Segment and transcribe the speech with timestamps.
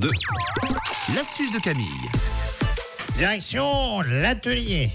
[0.00, 0.08] 2022.
[1.14, 1.86] L'astuce de Camille.
[3.16, 4.90] Direction l'atelier.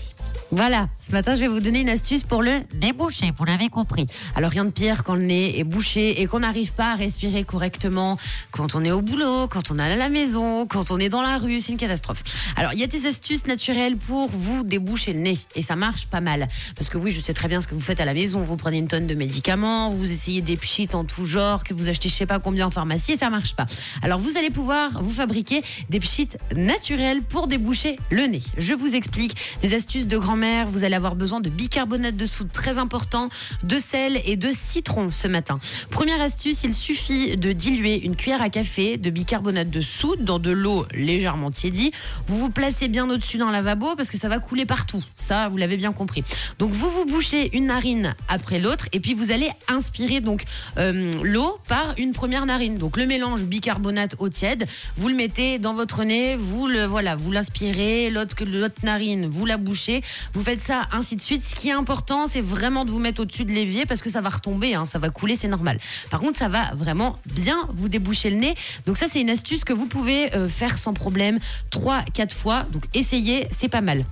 [0.52, 3.70] Voilà, ce matin, je vais vous donner une astuce pour le nez bouché, vous l'avez
[3.70, 4.06] compris.
[4.36, 7.44] Alors, rien de pire quand le nez est bouché et qu'on n'arrive pas à respirer
[7.44, 8.20] correctement
[8.52, 11.24] quand on est au boulot, quand on est à la maison, quand on est dans
[11.24, 12.24] la rue, c'est une catastrophe.
[12.58, 16.06] Alors, il y a des astuces naturelles pour vous déboucher le nez et ça marche
[16.06, 16.48] pas mal.
[16.76, 18.44] Parce que oui, je sais très bien ce que vous faites à la maison.
[18.44, 21.90] Vous prenez une tonne de médicaments, vous essayez des pchits en tout genre que vous
[21.90, 23.66] achetez je sais pas combien en pharmacie et ça marche pas.
[24.04, 28.44] Alors, vous allez pouvoir vous fabriquer des pchits naturels pour déboucher le nez.
[28.60, 30.68] Je vous explique des astuces de grand-mère.
[30.68, 33.30] Vous allez avoir besoin de bicarbonate de soude très important,
[33.64, 35.62] de sel et de citron ce matin.
[35.92, 40.38] Première astuce, il suffit de diluer une cuillère à café de bicarbonate de soude dans
[40.38, 41.94] de l'eau légèrement tiédie.
[42.28, 45.02] Vous vous placez bien au-dessus le lavabo parce que ça va couler partout.
[45.16, 46.26] Ça, vous l'avez bien compris.
[46.60, 50.44] Donc vous vous bouchez une narine après l'autre et puis vous allez inspirer donc
[50.78, 52.78] euh, l'eau par une première narine.
[52.78, 54.66] Donc le mélange bicarbonate eau tiède,
[54.98, 58.36] vous le mettez dans votre nez, vous le voilà, vous l'inspirez, l'autre
[58.84, 60.02] narine, vous la bouchez,
[60.34, 61.44] vous faites ça ainsi de suite.
[61.44, 64.22] Ce qui est important, c'est vraiment de vous mettre au-dessus de l'évier parce que ça
[64.22, 65.80] va retomber, hein, ça va couler, c'est normal.
[66.10, 68.56] Par contre, ça va vraiment bien vous déboucher le nez.
[68.86, 71.40] Donc ça, c'est une astuce que vous pouvez euh, faire sans problème
[71.72, 72.64] 3-4 fois.
[72.72, 74.06] Donc essayez, c'est pas mal.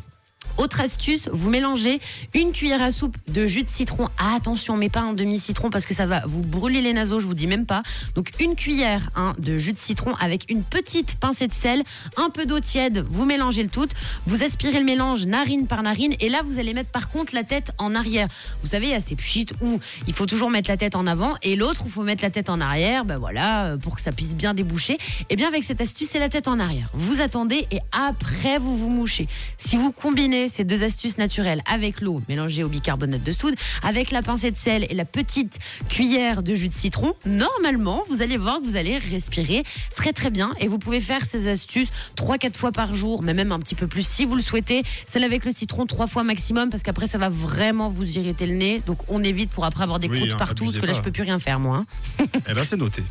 [0.58, 2.00] Autre astuce, vous mélangez
[2.36, 4.10] une cuillère à soupe de jus de citron.
[4.20, 7.26] Ah, attention, mais pas un demi-citron parce que ça va vous brûler les naseaux, je
[7.26, 7.82] vous dis même pas.
[8.16, 11.84] Donc une cuillère hein, de jus de citron avec une petite pincée de sel,
[12.18, 13.88] un peu d'eau tiède, vous mélangez le tout.
[14.28, 17.44] Vous aspirez le mélange narine par narine et là vous allez mettre par contre la
[17.44, 18.28] tête en arrière.
[18.62, 21.08] Vous savez, il y a ces pchites où il faut toujours mettre la tête en
[21.08, 23.96] avant et l'autre où il faut mettre la tête en arrière, ben voilà, euh, pour
[23.96, 24.98] que ça puisse bien déboucher.
[25.32, 26.90] Et bien avec cette astuce, c'est la tête en arrière.
[26.94, 29.28] Vous attendez et après vous vous mouchez.
[29.58, 34.12] Si vous combinez ces deux astuces naturelles avec l'eau mélangée au bicarbonate de soude, avec
[34.12, 38.38] la pincée de sel et la petite cuillère de jus de citron, normalement, vous allez
[38.38, 39.64] voir que vous allez respirer
[39.96, 43.52] très très bien et vous pouvez faire ces astuces 3-4 fois par jour, mais même
[43.52, 44.84] un petit peu plus si vous le souhaitez.
[45.08, 48.56] Celle avec le citron 3 fois maximum parce qu'après ça va vraiment vous irriter le
[48.56, 48.82] nez.
[48.86, 50.98] Donc on évite pour après avoir des Oui, croûtes hein, partout parce que là pas.
[50.98, 51.84] je peux plus rien faire moi.
[52.20, 52.26] hein.
[52.50, 53.04] Eh ben c'est noté.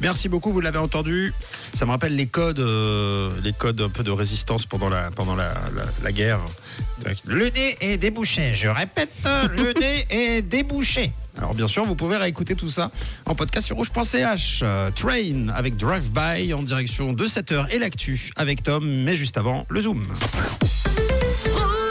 [0.00, 1.32] Merci beaucoup, vous l'avez entendu.
[1.78, 5.36] Ça me rappelle les codes, euh, les codes un peu de résistance pendant la, pendant
[5.36, 5.44] la,
[5.76, 6.40] la- la guerre.
[7.24, 8.52] Le nez est débouché.
[8.52, 9.12] Je répète,
[9.54, 11.12] le nez est débouché.
[11.36, 12.90] Alors bien sûr, vous pouvez réécouter tout ça
[13.26, 14.58] en podcast sur rouge.ch.
[14.64, 19.36] Euh, Train avec Drive By en direction de 7h et l'actu avec Tom, mais juste
[19.38, 20.04] avant le Zoom.